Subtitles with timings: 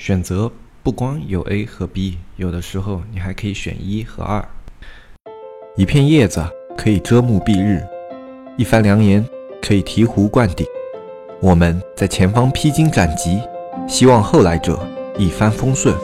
[0.00, 0.50] 选择
[0.82, 4.42] 不光有 A 和 B，有的时候你还可以选一和二。
[5.76, 6.42] 一片叶子
[6.74, 7.86] 可以遮目蔽日，
[8.56, 9.22] 一番良言
[9.60, 10.66] 可以醍醐灌顶。
[11.38, 13.42] 我们在前方披荆斩棘，
[13.86, 14.82] 希望后来者
[15.18, 15.94] 一帆风顺，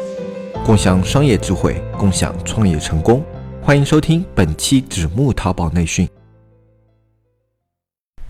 [0.63, 3.25] 共享商业智慧，共享创业成功。
[3.63, 6.07] 欢迎收听本期纸木淘宝内训。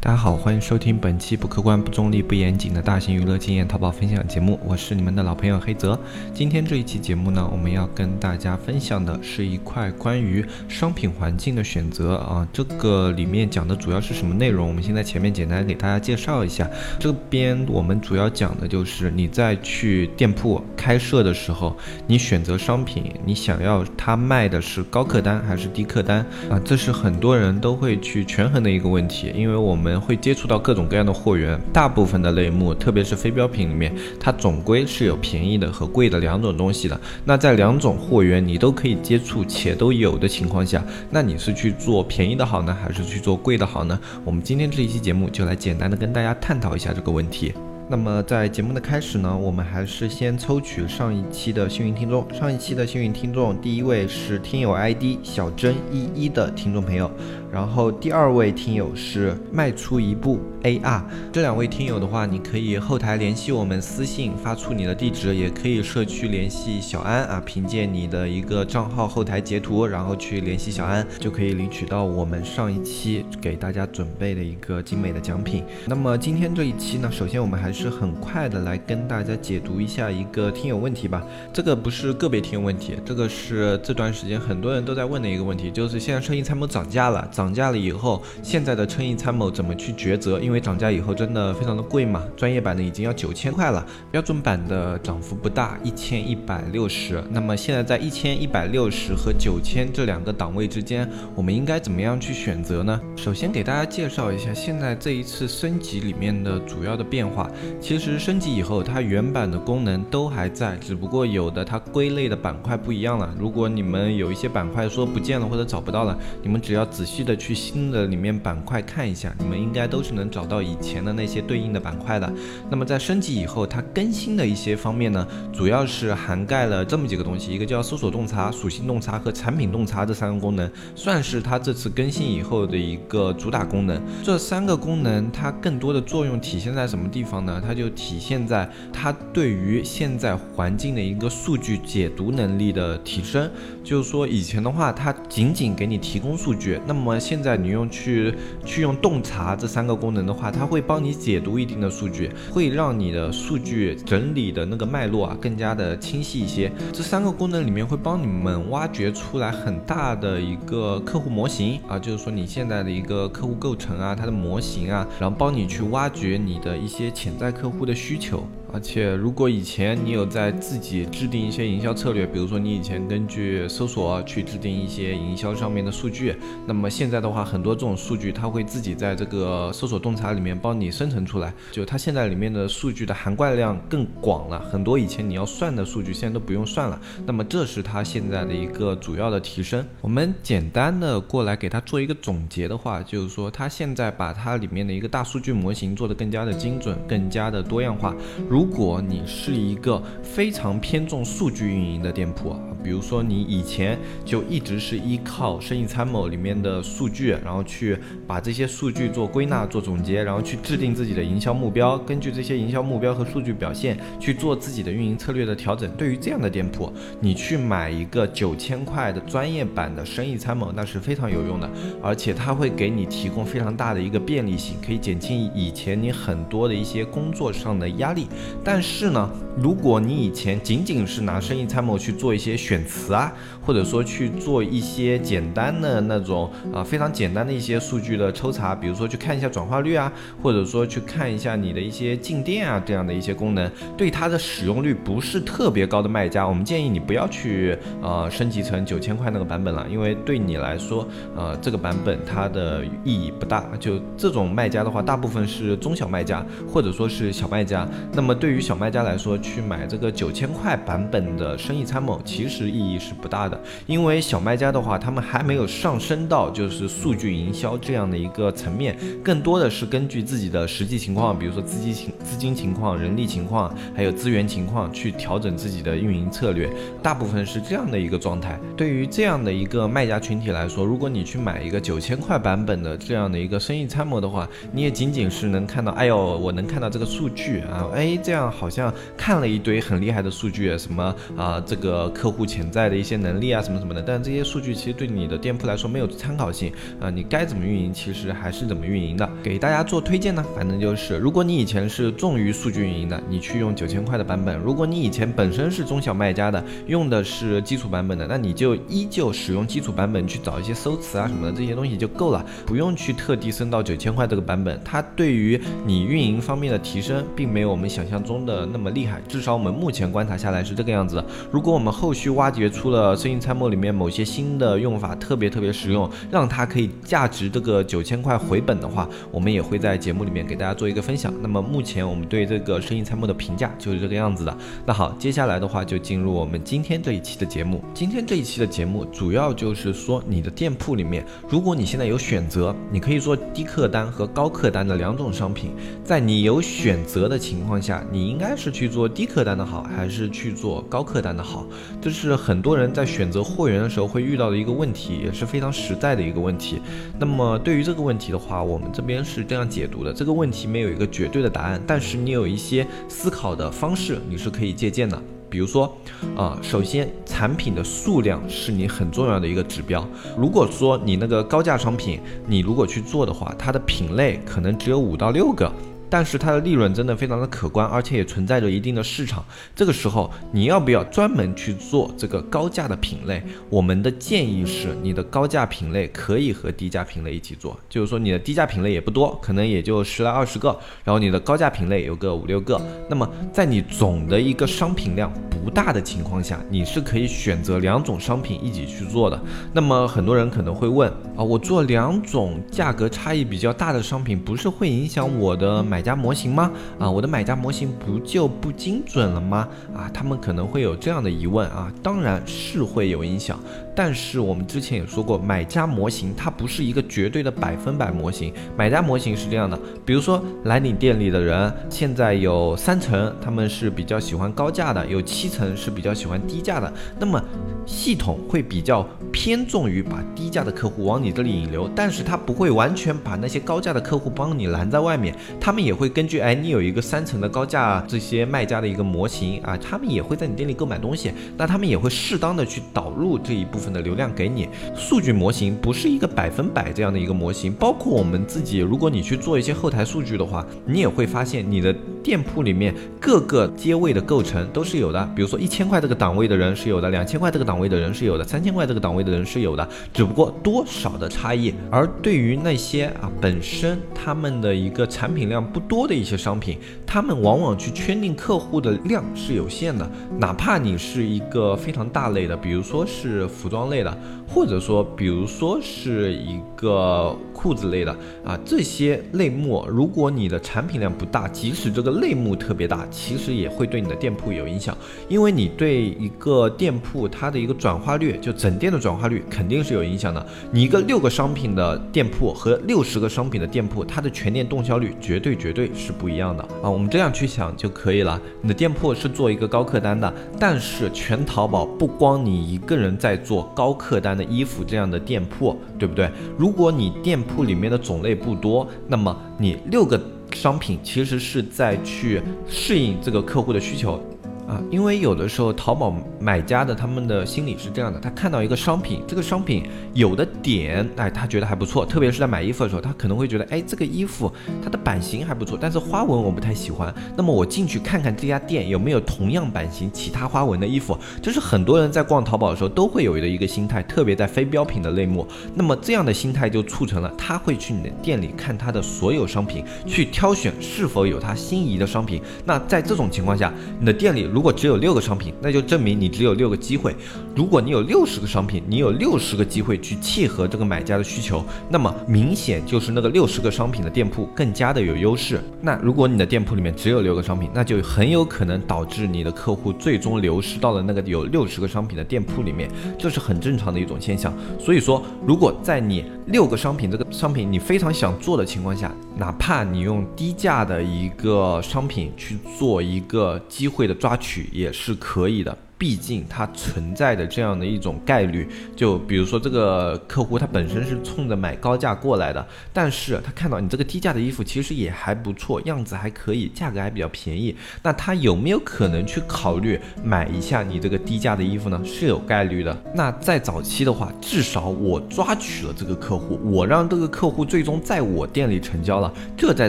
[0.07, 5.98] 大家好，欢迎收听本期不客观、不中立、不严谨的大型娱乐经验淘宝分享节目，我是你们的老朋友黑泽。
[6.32, 14.69] 今天这一期节目呢，我们要跟大家分享的是一块关于商品环境的选择啊，这个里面讲的主要是什么内容？
[14.69, 16.70] 我们先在前面简单给大家介绍一下。
[17.00, 26.61] 这边我们主要讲的就是你在去店铺开设的时候，你选择商品，你想要它卖的是高客单还是低客单啊？
[26.64, 29.95] 这是很多人都会去权衡的一个问题，因为我们。
[30.00, 37.00] 会接触到各种各样的货源，大部分的类目，特别是非标品里面，它总归是有便宜的和贵的两种东西的。
[37.24, 43.98] 那在两种货源你都可以接触且都有的情况下，那你是去做便宜的好呢，还是去做贵的好呢？
[44.25, 47.53] 我们今天这一期节目就来简单的跟大家探讨一下这个问题。
[47.88, 52.27] 那么在节目的开始呢，我们还是先抽取上一期的幸运听众。
[52.34, 57.08] 上一期的幸运听众，第一位是听友 ID 小珍一一的听众朋友。
[57.57, 61.01] 然后第二位听友是迈出一步 AR，
[61.33, 75.65] 这两位听友的话，你可以后台联系我们私信发出你的地址，也可以社区联系小安啊，凭借你的一个账号后台截图，然后去联系小安，就可以领取到我们上一期给大家准备的一个精美的奖品。
[75.87, 81.25] 那么今天这一期呢，首先我们还是很快的来跟大家解读一下一个听友问题吧。
[81.55, 87.45] 这个不是个别听友问题，这个是这段时间很多人都在问的一个问题，就是现在生意参谋涨价了，涨。
[87.47, 90.41] 涨价了以后，现在的春意参谋怎么去抉择？
[90.41, 92.25] 因为涨价以后真的非常的贵嘛。
[92.36, 97.22] 专业版的已经要九千块了，标准版的涨幅不大，一千一百六十。
[97.30, 103.00] 那么现在在一千一百六十和九千这两个档位之间，我们应该怎么样去选择呢？
[103.14, 107.48] 首先给大家介绍一下，现在这一次升级里面的主要的变化。
[107.81, 113.32] 其实升级以后，它原版的功能都还在，只不过有的它归类的板块不一样了。
[113.38, 117.37] 如果你们有一些板块说不见了或者找不到了，你们只要仔细的。
[117.37, 122.32] 去新的里面板块看一下，你们应该都是能找到以前的那些对应的板块的。
[122.70, 134.00] 那么在升级以后，它更新的一些方面呢，主要是涵盖了这么几个东西，一个叫搜索洞察、属性洞察和产品洞察这三个功能，算是它这次更新以后的一个主打功能。
[134.25, 137.62] 这三个功能它更多的作用体现在什么地方呢？
[137.65, 143.50] 它就体现在它对于现在环境的一个数据解读能力的提升。
[143.86, 156.70] 就是说以前的话，它仅仅给你提供数据，那么现在你用去去用洞察这三个功能的话，它会帮你解读一定的数据，会让你的数据整理的那个脉络啊更加的清晰一些。
[156.92, 168.44] 这三个功能里面会帮你们挖掘出来很大的一个客户模型啊，就是说你现在的一个客户构成啊，它的模型啊，然后帮你去挖掘你的一些潜在客户的需求。
[168.76, 187.00] 而且，如果以前你有在自己制定一些营销策略，比如说你以前根据搜索去制定一些营销上面的数据，那么现在的话，很多这种数据它会自己在这个搜索洞察里面帮你生成出来，就它现在里面的数据的涵盖量更广了，很多以前你要算的数据现在都不用算了。
[187.25, 189.82] 那么这是它现在的一个主要的提升。
[190.03, 198.15] 我们简单的过来给它做一个总结的话，就是说它现在把它里面的一个大数据模型做得更加的精准，更加的多样化。
[198.50, 207.97] 如如果你是一个非常偏重数据运营的店铺啊，比如说你以前就一直是依靠生意参谋里面的数据，然后去
[208.27, 215.88] 把这些数据做归纳、做总结，然后去制定自己的营销目标，根据这些营销目标和数据表现去做自己的运营策略的调整。
[215.93, 221.71] 对于这样的店铺，你去买一个九千块的专业版的生意参谋，那是非常有用的，
[222.03, 228.27] 而且它会给你提供非常大的一个便利性，可以减轻以前你很多的一些工作上的压力。
[228.65, 233.33] 但是呢，如果你以前仅仅是拿生意参谋去做一些选词啊，
[233.66, 240.10] 或者说去做一些简单的那种啊非常简单的一些数据的抽查，比如说去看一下转化率啊，
[240.42, 253.63] 或者说去看一下你的一些进店啊这样的一些功能，对它的使用率不是特别高的卖家，我们建议你不要去呃升级成九千块那个版本了，因为对你来说，呃这个版本它的意义不大。
[253.78, 256.42] 就这种卖家的话，大部分是中小卖家
[256.73, 258.47] 或者说是小卖家，那么对。
[258.47, 263.55] 对于小卖家来说，去买这个九千块版本的生意参谋，其实意义是不大的，
[263.87, 276.70] 因为小卖家的话，他们还没有上升到就是数据营销这样的一个层面，更多的是根据自己的实际情况，比如说资金情、资金情况、人力情况，还有资源情况去调整自己的运营策略，
[277.02, 278.58] 大部分是这样的一个状态。
[278.76, 299.28] 对于这样的一个卖家群体来说，如果你去买一个九千块版本的这样的一个生意参谋的话，你也仅仅是能看到，哎呦，我能看到这个数据啊，哎，这样好像看了一堆很厉害的数据，什么啊，这个客户潜在的一些能力啊，什么什么的，但这些数据其实对你的店铺来说没有参考性啊，你该怎么运营，其实还是怎么运营的。
[299.43, 319.21] 给大家做推荐呢，反正就是，如果你以前是重于数据运营的，你去用九千块的版本；如果你以前本身是中小卖家的，用的是基础版本的，那你就依旧使用基础版本去找一些搜词啊什么的这些东西就够了，不用去特地升到九千块这个版本，它对于你运营方面的提升，并没有我们想象中的那么厉害。
[319.28, 321.23] 至少我们目前观察下来是这个样子。
[321.50, 331.33] 如果我们后续挖掘出了生意参谋里面某些新的用法，特别特别实用，让它可以价值这个九千块回本的话，我们也会在节目里面给大家做一个分享。
[331.40, 334.56] 那么目前我们对这个生意参谋的评价就是这个样子的。
[334.85, 337.83] 那好，接下来的话就进入我们今天这一期的节目。
[337.94, 345.71] 今天这一期的节目主要就是说，你的店铺里面，如果你现在有选择，你可以做低客单和高客单的两种商品。
[346.04, 351.66] 在你有选择的情况下，你应该是去做低客单的好，还是去做高客单的好？
[352.00, 356.81] 这是很多人在选选择货源的时候会遇到的一个问题，也是非常实在的一个问题。
[357.19, 365.21] 那么对于这个问题的话，我们这边是这样解读的：这个问题没有一个绝对的答案，但是你有一些思考的方式，你是可以借鉴的。
[365.50, 365.93] 比如说，
[366.37, 370.07] 啊，首先产品的数量是你很重要的一个指标。
[370.38, 375.69] 如果说你那个高价商品，你如果去做的话，它的品类可能只有五到六个。
[376.08, 379.44] 但是它的利润真的非常的可观，而且也存在着一定的市场。
[379.75, 383.42] 这个时候，你要不要专门去做这个高价的品类？
[383.68, 390.68] 我们的建议是，你的高价品类可以和低价品类一起做，就是说你的低价品类也不多，可能也就十来二十个，
[391.04, 392.80] 然后你的高价品类有个五六个。
[393.11, 399.40] 那么在你总的一个商品量不大的情况下，你是可以选择两种商品一起去做的。
[399.73, 405.97] 那么很多人可能会问啊，我做两种价格差异比较大的商品，不是会影响我的买？
[406.06, 406.70] 家模型吗？
[406.99, 409.68] 啊，我的买家模型不就不精准了吗？
[409.94, 413.58] 啊，他们可能会有这样的疑问啊，当然是会有影响。
[413.94, 418.52] 但是我们之前也说过，买家模型它不是一个绝对的百分百模型。
[418.76, 426.92] 买家模型是这样的，比如说来你店里的人，现在有三层他们是比较喜欢高价的，有七层是比较喜欢低价的。
[427.18, 427.42] 那么
[427.87, 435.35] 系统会比较偏重于把低价的客户往你这里引流，但是它不会完全把那些高价的客户帮你拦在外面。
[435.58, 443.87] 他们也会根据哎，你有一个三层的高价这些卖家的一个模型啊，他们也会在你店里购买东西，那他们也会适当的去导入这一部分。
[443.87, 451.94] 的流量给你，数据模型不是一个百分百这样的一个模型，包括我们自己，如果你去做一些后台数据的话，你也会发现你的
[452.26, 455.33] 店铺里面各个阶位的构成都是有的。
[455.37, 461.73] 比如说一千块这个档位的人是有的，两千块这个档位的人是有的，三千块这个档位的人是有的，只不过多少的差异。
[461.88, 466.76] 而对于那些啊本身他们的一个产品量不多的一些商品，
[467.07, 473.76] 他们往往去圈定客户的量是有限的，哪怕你是一个非常大类的，比如说是服装。
[473.87, 484.97] 类的，或者说，比如说是一个裤子类的啊，这些类目，如果你的产品量不大，即使这个类目特别大，其实也会对你的店铺有影响，
[485.28, 490.47] 因为你对一个店铺它的一个转化率，就整店的转化率肯定是有影响的。
[490.70, 496.88] 你一个六个商品的店铺和六十个商品的店铺，它的全店动销率绝对绝对是不一样的啊。
[496.88, 498.40] 我们这样去想就可以了。
[498.62, 503.66] 你的店铺是做一个高客单的，但是全淘宝不光你一个人在做。
[503.75, 506.31] 高客单的衣服这样的店铺，对不对？
[506.59, 510.21] 如果你店铺里面的种类不多，那么你六个
[510.52, 514.21] 商品其实是在去适应这个客户的需求。
[514.66, 542.42] 啊，因为有的时候淘宝买家的他们的心理是这样的，他看到一个商品，这个商品有的点，哎，他觉得还不错，特别是在买衣服的时候，他可能会觉得，哎，这个衣服它的版型还不错，但是花纹我不太喜欢，那么我进去看看这家店有没有同样版型、其他花纹的衣服，这是很多人在逛淘宝的时候都会有的一个心态，特别在非标品的类目，那么这样的心态就促成了他会去你的店里看他的所有商品，去挑选是否有他心仪的商品。
[542.64, 544.50] 那在这种情况下，你的店里。
[544.56, 547.14] 如果只有六个商品，那就证明你只有六个机会。
[547.54, 555.60] 如果你有六十个商品，你有六十个机会去契合这个买家的需求，那么明显就是那个六十个商品的店铺更加的有优势。
[555.82, 564.50] 那如果你的店铺里面只有六个商品，那就很有可能导致你的客户最终流失到了那个有六十个商品的店铺里面，这是很正常的一种现象。
[564.80, 575.76] 所以说，如果在你六个商品这个商品你非常想做的情况下，哪怕你用低价的一个商品去做一个机会的抓取，也是可以的。
[575.98, 591.98] 毕竟它存在的这样的一种概率，就比如说这个客户他本身是冲着买高价过来的，但是他看到你这个低价的衣服其实也还不错，样子还可以，价格还比较便宜，那他有没有可能去考虑买一下你这个低价的衣服呢？
[592.04, 592.94] 是有概率的。
[593.14, 599.88] 那在早期的话，至少我抓取了这个客户，我让这个客户最终在我店里成交了，这在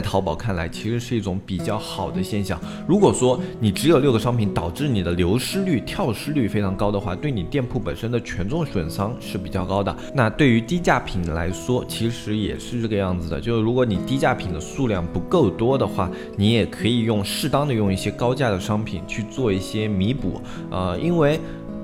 [0.00, 2.58] 淘宝看来其实是一种比较好的现象。
[2.86, 5.82] 如果说你只有六个商品，导致你的流失率。
[5.98, 9.92] 耗失率非常高的话，对你店铺本身的权重损伤是比较高的。
[10.14, 13.40] 那对于低价品来说，其实也是这个样子的。
[13.40, 20.40] 就是如果你低价品的数量不够多的话，你也可以用适当的用一些高价的商品去做一些弥补。
[20.70, 21.40] 呃，因为。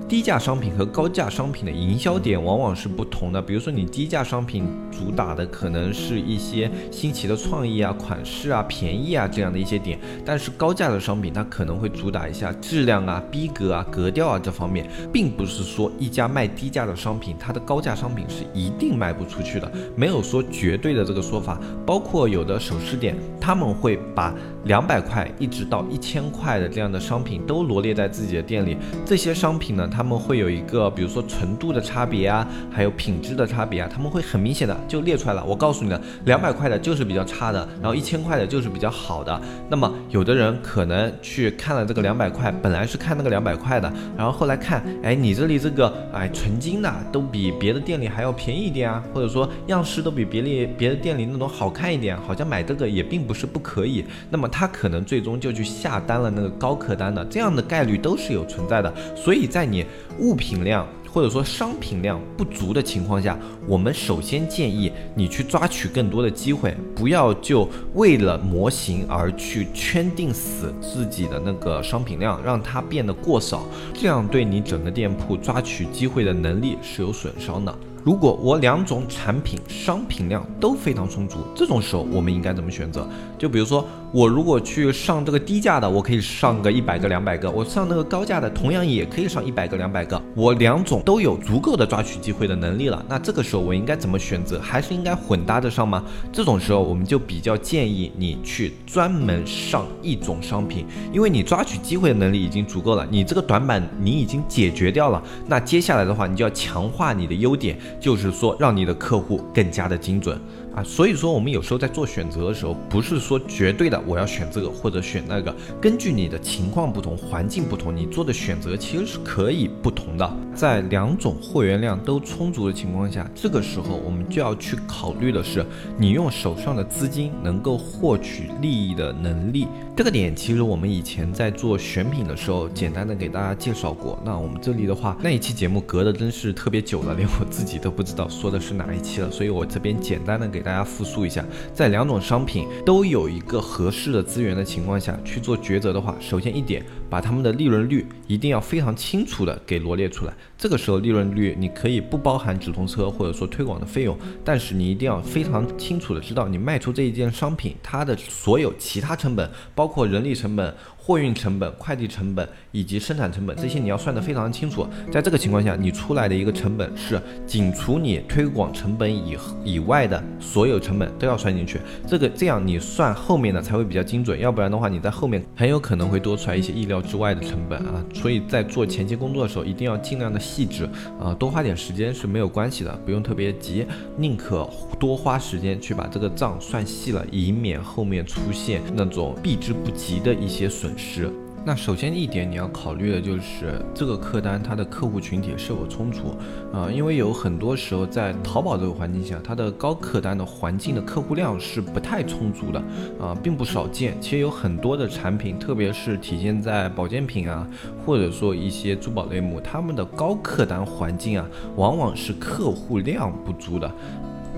[0.06, 3.40] 低价商品和高价商品的营销点往往是不同的。
[3.40, 21.58] 比如说，你低价商品主打的可能是一些新奇的创意啊、款式啊、便宜啊这样的一些点，但是高价的商品它可能会主打一下质量啊、逼格啊、格调啊这方面，并不是说一家卖低价的商品，它的高价商品是一定卖不出去的，没有说绝对的这个说法。
[21.86, 24.34] 包括有的首饰店，他们会把
[24.64, 29.90] 两百块一直到一千块的这样的商品都罗列在自己的店里，这些商品呢。
[29.94, 35.44] 他们会有一个，比如说纯度的差别啊，还有品质的差别啊，他们会很明显的就列出来了。
[35.44, 39.40] 我告诉你的，两百块的就是比较差的，然后一千块的就是比较好的。
[39.68, 54.04] 那么有的人可能去看了这个两百块，本来是看那个两百块的，然后后来看，哎，你这里这个哎纯金的都比别的店里还要便宜一点啊，或者说样式都比别里别的店里那种好看一点，好像买这个也并不是不可以。
[54.30, 58.92] 那么他可能最终就去下单了那个高客单的，这样的概率都是有存在的。
[59.14, 59.83] 所以在你
[60.18, 63.38] 物品量或者说商品量不足的情况下，
[63.68, 77.72] 我们首先建议你去抓取更多的机会，不要就为了模型而去圈定死自己的那个商品量，让它变得过少，这样对你整个店铺抓取机会的能力是有损伤的。
[78.04, 83.08] 如果我两种产品商品量都非常充足，这种时候我们应该怎么选择？
[83.38, 83.82] 就比如说，
[84.12, 90.20] 我如果去上这个低价的，我可以上个一百个、两百个；我上那个高价的，同样也可以上一百个、两百个。
[90.34, 94.60] 我两种都有足够的抓取机会的能力了，那这个时候我应该怎么选择？
[94.60, 96.04] 还是应该混搭着上吗？
[96.30, 105.22] 这种时候我们就比较建议你去专门上一种商品，因为你抓取机会的能力已经足够了，你这个短板你已经解决掉了。
[105.46, 107.78] 那接下来的话，你就要强化你的优点。
[108.00, 110.40] 就是说，让你的客户更加的精准。
[110.74, 120.36] 啊，所以说我们有时候在做选择的时候，不是说绝对的我要选这个或者选那个，根据你的情况不同、环境不同，你做的选择其实是可以不同的。
[120.52, 125.64] 在两种货源量都充足的情况下，这个时候我们就要去考虑的是，
[125.96, 129.68] 你用手上的资金能够获取利益的能力。
[129.96, 134.18] 这个点其实我们以前在做选品的时候，简单的给大家介绍过。
[134.24, 140.63] 那我们这里的话，那一期节目隔的真是特别久了，连我自己都不知道说的是哪一期了，所以我这边简单的给。
[140.64, 141.44] 大家复述一下，
[141.74, 150.32] 在两种商品都有一个合适的资源的情况下去做抉择的话，首先一点，把他们的利润率一定要非常清楚的给罗列出来。
[150.58, 160.74] 这个时候利润率你可以不包含直通车或者说推广的费用，但是你一定要非常清楚的知道你卖出这一件商品它的所有其他成本，包括人力成本。
[161.06, 164.86] 货运成本、快递成本以及生产成本，这些你要算得非常清楚。
[165.12, 171.78] 在这个情况下，你出来的一个成本是仅除你推广成本以以外的所有成本都要算进去。
[172.06, 178.04] 这个这样你算后面的才会比较精准，要不然的话你在后面很有可能会多出来一些意料之外的成本啊。
[178.14, 180.88] 所以在做前期工作的时候，一定要尽量的细致
[181.20, 184.68] 啊，多花点时间是没有关系的，不用特别急，宁可
[184.98, 190.92] 多花时间去把这个账算细了，以免后面出现那种避之不及的一些损。
[190.96, 191.30] 失，
[191.66, 196.36] 那首先一点你要考虑的就是这个客单它的客户群体是否充足
[196.70, 202.78] 啊，因为有很多时候在淘宝这个环境下，它的高客单的环境的客户量是不太充足的
[203.18, 204.14] 啊，并不少见。
[204.20, 207.66] 其实有很多的产品，特别是体现在保健品啊，
[208.04, 213.90] 或者说一些珠宝类目，他们的高客单环境啊，往往是客户量不足的。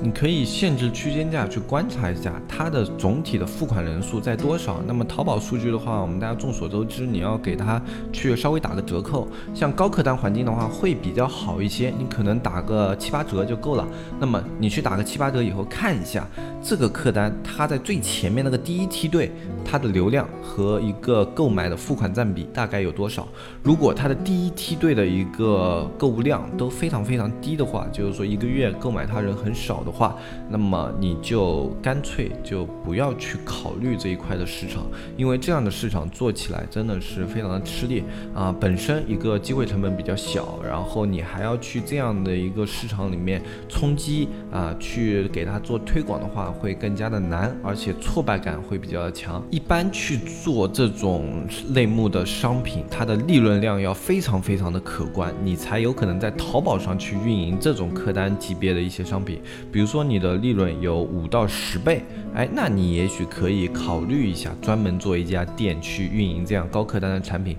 [0.02, 4.82] 你可以限制区间价去观察一下它的总体的付款人数在多少。
[4.86, 7.80] 那么淘宝数据的话，我们大家众所周知，你要给它
[8.12, 9.26] 去稍微打个折扣。
[9.54, 13.88] 像高客单环境的话，会比较好一些，你可能打个七八折就够了。
[14.20, 16.28] 那么你去打个七八折以后，看一下
[16.62, 19.32] 这个客单它在最前面那个第一梯队，
[19.64, 23.26] 它的流量和一个购买的付款占比大概有多少？
[23.62, 29.82] 如果它的第一梯队的一个购物量都非常非常低的话，就是说一个月购买它人很少。
[29.86, 30.16] 的话，
[30.50, 34.84] 那么你就干脆就不要去考虑这一块的市场，
[35.16, 38.02] 因为这样的市场做起来真的是非常的吃力
[38.34, 38.54] 啊。
[38.60, 49.42] 本身一个机会成本比较小，然后你还要去这样的一个市场里面冲击啊，去给它做推广的话，会更加的难，而且挫败感会比较强。
[49.50, 59.40] 一般去做这种类目的商品，它的利润量要非常非常的可观，你才有可能在淘宝上去运营这种客单级别的一些商品。
[59.76, 62.02] 比如说你的利润有五到十倍，
[62.34, 67.58] 哎，那你也许可以考虑一下，专门做一家店去运营这样高客单的产品，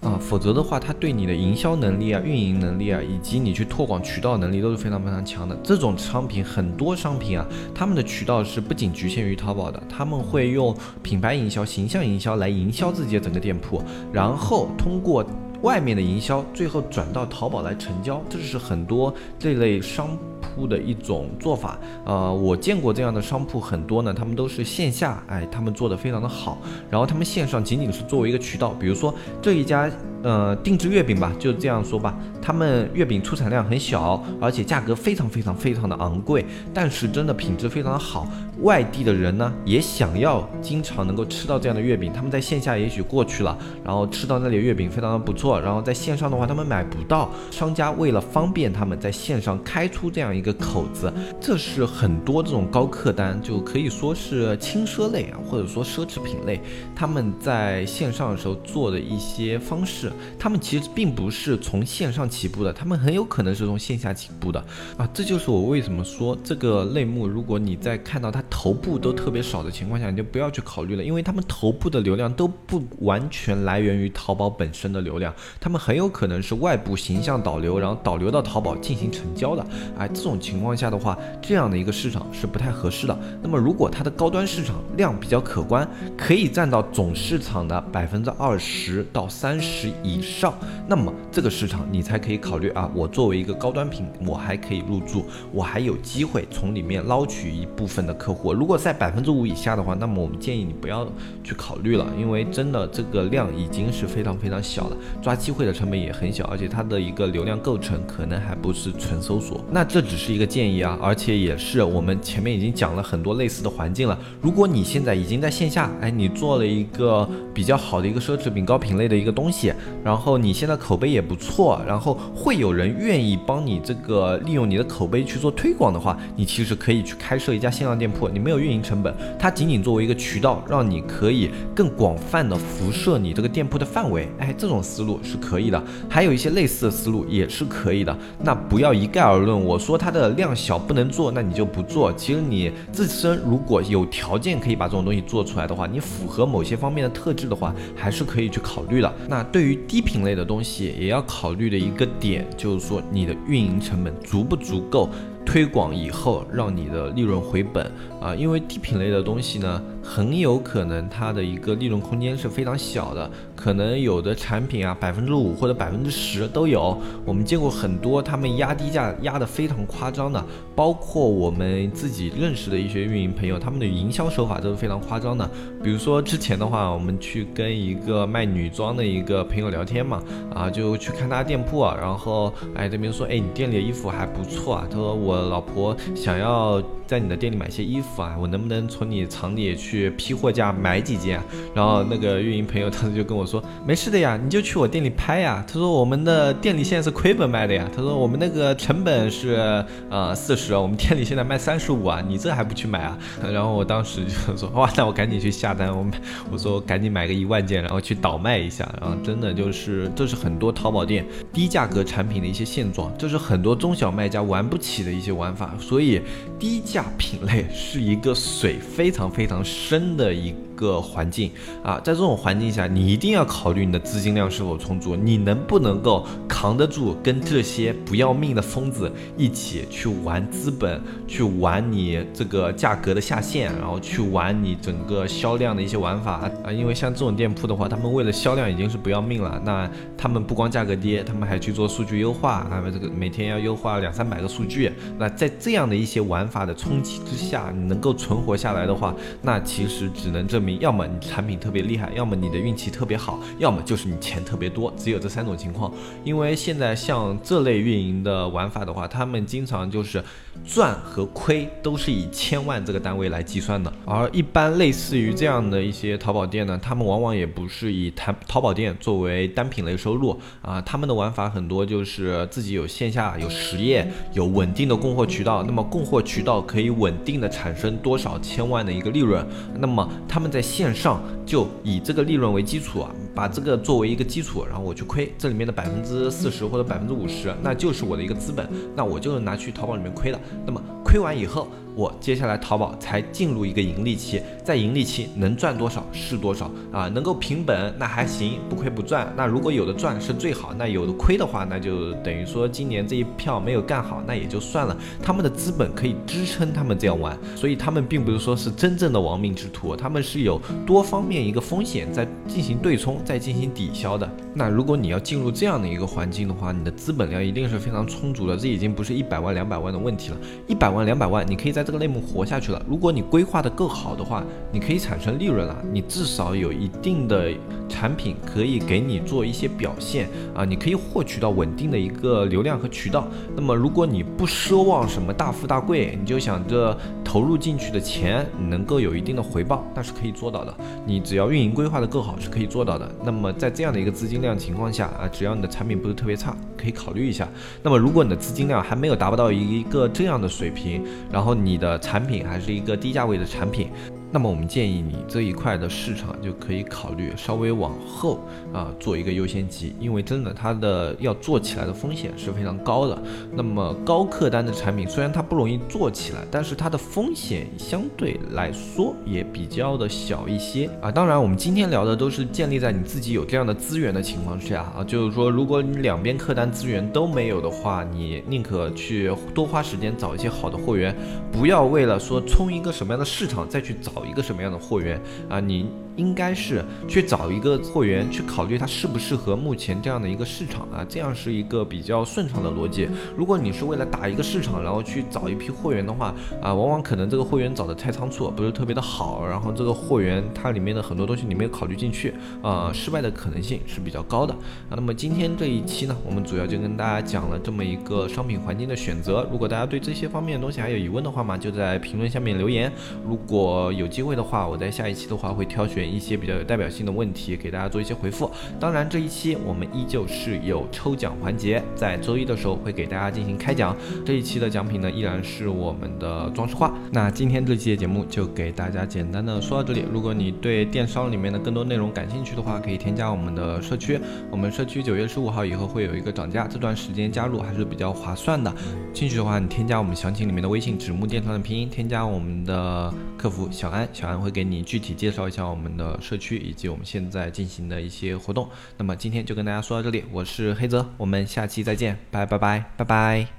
[0.00, 5.58] 啊，否则的话，它对你的营销能力啊、运营能力啊，以及你去拓广渠道能力都是非常非常强的。
[5.60, 7.44] 这种商品很多商品啊，
[7.74, 13.82] 他们的渠道是不仅局限于淘宝的，他们会用品牌营销、形象营销来营销自己的整个店铺，
[14.12, 15.26] 然后通过
[15.62, 18.22] 外面的营销，最后转到淘宝来成交。
[18.30, 20.16] 这是很多这类商。
[20.56, 26.58] 铺的一种做法，呃，我见过这样的商铺很多呢，他们都是线下，哎，他们做的非常的好，
[26.90, 29.90] 然后他们线上仅仅是作为一个渠道，比如说这一家。
[30.22, 32.18] 呃，定制月饼吧，就这样说吧。
[32.42, 36.44] 他们月饼出产量很小，而且价格非常非常非常的昂贵，
[36.74, 38.26] 但是真的品质非常的好。
[38.62, 42.12] 外地的人呢，也想要经常能够吃到这样的月饼。
[42.12, 47.30] 他们在线下也许过去了，然后吃到那里月饼非常的不错，然后在线上的话他们买不到。
[47.52, 56.60] 商家为了方便他们在线上开出这样一个口子，这是很多这种高客单就可以说是轻奢类啊，或者说奢侈品类，
[56.94, 60.10] 他们在线上的时候做的一些方式。
[60.38, 64.64] 他们其实并不是从线上起步的，他们很有可能是从线下起步的
[64.96, 65.08] 啊！
[65.12, 79.66] 这就是我为什么说这个类目，如果你在看到它头部都特别少的情况下，你就不要去考虑了，因为他们头部的流量都不完全来源于淘宝本身的流量，他们很有可能是外部形象导流，然后导流到淘宝进行成交的。
[79.98, 83.18] 哎，这种情况下的话，这样的一个市场是不太合适的。
[83.42, 89.90] 那么如果它的高端市场量比较可观，可以占到总市场的百分之二十到三十。
[90.02, 90.52] 以上，
[90.88, 92.90] 那么这个市场你才可以考虑啊。
[92.94, 98.52] 我作为一个高端品，我还可以入驻，我还有机会从里面捞取一部分的客户。
[98.52, 101.06] 如果在百分之五以下的话，那么我们建议你不要
[101.42, 109.64] 去考虑了，因为真的这个量已经是非常非常小了，抓机会的成本也很小，而且它的一个流量构成可能还不是纯搜索。
[109.70, 114.18] 那这只是是一个建议啊，而且也是我们前面已经讲了很多类似的环境了。
[114.40, 119.72] 如果你现在已经在线下，哎，你做了一个比较好的一个奢侈品高品类的一个东西。
[120.02, 149.12] 然后你现在口碑也不错，然后会有人愿意帮你这个利用你的口碑去做推广的话，你其实可以去开设一家线上店铺，你没有运营成本，它仅仅作为一个渠道，让你可以更广泛的辐射你这个店铺的范围，哎，这种思路是可以的，还有一些类似的思路也是可以的，那不要一概而论，我说它它的量小不能做，那你就不做，其实你自身如果有条件可以把这种东西做出来的话，你符合某些方面的特质的话，还是可以去考虑的。
[149.28, 155.08] 那对于低品类的东西也要考虑的一个点，就是说你的运营成本足不足够。
[155.44, 157.88] 推广以后让你的利润回本
[158.20, 163.30] 啊，因为低品类的东西呢，很有可能它的一个利润空间是非常小的，
[163.66, 166.96] 可能有的产品啊百分之五或者百分之十都有。
[167.24, 170.40] 我们见过很多他们压低价压得非常夸张的，
[170.76, 175.50] 包括我们自己认识的一些运营朋友，他们的营销手法都是非常夸张的。
[175.82, 180.22] 比如说之前的话，我们去跟一个卖女装的一个朋友聊天嘛，
[180.54, 185.36] 啊就去看他店铺啊，然后哎这边说哎你店里的衣服还不错啊，他说我。
[185.46, 186.80] 老婆想要。
[187.06, 191.40] 在你的店里买些衣服啊，我能不能从你厂里去批货价买几件？
[191.72, 195.64] 然后那个运营朋友当时就跟我说，没事的呀，你就去我店里拍呀。
[195.68, 197.88] 他说我们的店里现在是亏本卖的呀。
[197.94, 203.16] 他说我们那个成本是呃四十，我们店里现在卖三十五啊，你这还不去买啊？
[203.52, 208.92] 然后我当时就说哇，那我赶紧去下单，我买，我说赶紧买个一万件，然后去倒卖一下。
[209.00, 216.20] 然后真的就是这是很多淘宝店低价格产品的一些现状，这是很多中小卖家玩不起的一些玩法，所以
[216.58, 216.95] 低价。
[216.96, 221.50] 下品类是一个水非常非常深的一个环境。
[221.82, 236.50] 啊，在这种环境下，你一定要考虑你的资金量是否充足，你能不能够扛得住跟这些不要命的疯子一起去玩资本，去玩你这个价格的下限，然后去玩你整个销量的一些玩法。
[236.62, 255.92] 啊，因为像这种店铺的话，他们为了销量已经是不要命了，那他们不光价格低，他们还去做数据优化啊，这个每天要优化两三百个数据，那在这样的一些玩法的冲击之下，你能够存活下来的话，那其实只能证明，要么你产品特别厉害，要么你的运气特别好，要么就是你钱特别多，只有这三种情况。
[256.24, 260.22] 因为现在像这类运营的玩法的话，他们经常就是
[260.64, 279.46] 赚和亏都是以千万这个单位来计算的，而一般类似于这样的一些淘宝店呢，他们往往也不是以淘淘宝店作为单品类收入啊，他们的玩法很多就是自己有线下有实业，有稳定的供货渠道，那么供货渠道可以稳定的产生多少千万的一个利润，
[279.78, 291.68] 那么他们在线上就以这个利润为基础啊，把这个作为一个基础，然后我去亏这里面的百分之四十或者百分之五十，那就是我的一个资本，那我就拿去淘宝里面亏了，那么亏完以后。
[291.96, 299.32] 我接下来淘宝才进入一个盈利期，在盈利期能赚多少是多少啊，能够平本那还行，不亏不赚。
[299.34, 304.94] 那如果有的赚是最好，那有的亏的话，那就等于说今年这一票没有干好，那也就算了。
[305.22, 314.30] 他们的资本可以支撑他们这样玩，所以他们并不是说是真正的亡命之徒，他们是有多方面一个风险在进行对冲，在进行抵消的。
[314.52, 321.85] 那如果你要进入这样的一个环境的话，你的资本量一定是非常充足的，这已经不是一百万两百万的问题了，一百万两百万你可以在。
[321.86, 322.82] 这个类目活下去了。
[322.88, 325.76] 如果你规划的够好的话，你可以产生利润了。
[325.92, 327.52] 你至少有一定的
[327.88, 333.28] 产品可以给你做一些表现啊，你可以获取到稳定的一个流量和渠道。
[333.54, 340.74] 那么，如果你不奢望什么大富大贵，你就想着投入进去的钱能够有一定的回报，那是可以做到的。
[341.06, 343.08] 你只要运营规划的够好，是可以做到的。
[343.24, 347.48] 那么，在这样的一个资金量情况下啊，只要你的产品不是特别差，可以考虑一下。
[347.80, 351.76] 那么，如果你的资金量还没有达不到一个这样的水平，然后你。
[351.76, 353.90] 的产品还是一个低价位的产品。
[354.32, 358.40] 那么我们建议你这一块的市场就可以考虑稍微往后
[358.72, 363.22] 啊做一个优先级，因为真的它的要做起来的风险是非常高的。
[363.54, 371.10] 那么高客单的产品虽然它不容易做起来，但是它的风险相对来说也比较的小一些啊。
[371.10, 381.16] 当然，我们今天聊的都是建立在你自己有这样的资源的情况下啊，就是说如果你两边客单资源都没有的话，你宁可去多花时间找一些好的货源，
[381.52, 384.15] 不要为了说冲一个什么样的市场再去找。
[384.16, 385.60] 找一个什么样的货源啊？
[385.60, 386.05] 您。
[386.16, 393.08] 应该是去找一个货源，去考虑它适不适合目前这样的一个市场啊，这样是一个比较顺畅的逻辑。
[393.36, 404.54] 如果你是为了打一个市场，然后去找一批货源的话啊，往往可能这个货源找的太仓促，不是特别的好，然后这个货源它里面的很多东西你没有考虑进去啊，失败的可能性是比较高的
[404.88, 404.96] 啊。
[404.96, 409.46] 那么今天这一期呢，我们主要就跟大家讲了这么一个商品环境的选择。
[409.52, 412.90] 如果大家对这些方面的东西还有疑问的话嘛，就在评论下面留言。
[413.28, 416.05] 如果有机会的话，我在下一期的话会挑选。
[416.06, 418.50] 一些比较有代表性的问题，给大家做一些回复。
[418.78, 423.96] 当然，这一期我们依旧是有抽奖环节，在周一的时候会给大家进行开奖。
[424.24, 426.92] 这一期的奖品呢，依然是我们的装饰画。
[427.12, 430.04] 那今天这期的节目就给大家简单的说到这里。
[430.12, 434.18] 如果你对电商里面的更多内容感兴趣的话，可以添加我们的社区。
[434.50, 438.72] 我们社区九月十五号以后会有一个涨价，这段时间加入还是比较划算的。
[439.12, 453.56] 兴趣的话，你添加我们详情里面的微信“纸木电商”的拼音，添加我们的客服小安，小安会给你具体介绍一下我们的社区以及我们现在进行的一些活动，那么今天就跟大家说到这里，我是黑泽，我们下期再见，拜拜拜拜拜。